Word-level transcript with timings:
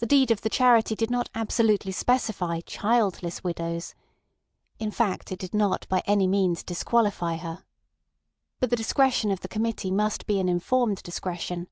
The 0.00 0.06
deed 0.06 0.32
of 0.32 0.40
the 0.40 0.48
Charity 0.48 0.96
did 0.96 1.08
not 1.08 1.30
absolutely 1.36 1.92
specify 1.92 2.62
"childless 2.62 3.44
widows." 3.44 3.94
In 4.80 4.90
fact, 4.90 5.30
it 5.30 5.38
did 5.38 5.54
not 5.54 5.88
by 5.88 6.02
any 6.04 6.26
means 6.26 6.64
disqualify 6.64 7.36
her. 7.36 7.62
But 8.58 8.70
the 8.70 8.74
discretion 8.76 9.30
of 9.30 9.38
the 9.38 9.46
Committee 9.46 9.92
must 9.92 10.26
be 10.26 10.40
an 10.40 10.48
informed 10.48 11.04
discretion. 11.04 11.68